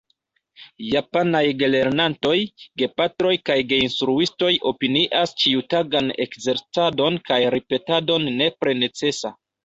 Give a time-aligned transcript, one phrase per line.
[0.91, 2.37] Japanaj gelernantoj,
[2.81, 9.33] gepatroj kaj geinstruistoj opinias ĉiutagan ekzercadon kaj ripetadon nepre necesa.